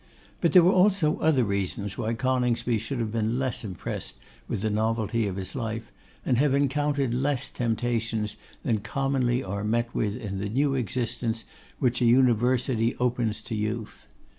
[0.41, 4.71] But there were also other reasons why Coningsby should have been less impressed with the
[4.71, 5.91] novelty of his life,
[6.25, 11.45] and have encountered less temptations than commonly are met with in the new existence
[11.77, 14.07] which an University opens to youth.